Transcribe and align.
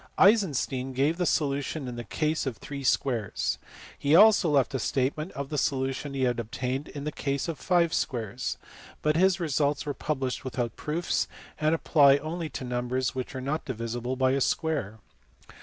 Eisenstein 0.17 0.93
gave 0.93 1.17
the 1.17 1.25
solu 1.25 1.61
tion 1.63 1.87
in 1.87 1.95
the 1.95 2.03
case 2.03 2.47
of 2.47 2.57
three 2.57 2.83
squares. 2.83 3.59
He 3.99 4.15
also 4.15 4.49
left 4.49 4.73
a 4.73 4.79
statement 4.79 5.31
of 5.33 5.49
the 5.49 5.59
solution 5.59 6.15
he 6.15 6.23
had 6.23 6.39
obtained 6.39 6.87
in 6.87 7.03
the 7.03 7.11
case 7.11 7.47
of 7.47 7.59
five 7.59 7.93
squares*; 7.93 8.57
but 9.03 9.15
his 9.15 9.39
results 9.39 9.85
were 9.85 9.93
published 9.93 10.43
without 10.43 10.75
proofs, 10.75 11.27
and 11.59 11.75
apply 11.75 12.17
only 12.17 12.49
to 12.49 12.63
numbers 12.63 13.13
which 13.13 13.35
are 13.35 13.41
not 13.41 13.63
divisible 13.63 14.15
by 14.15 14.31
a 14.31 14.41
square. 14.41 14.97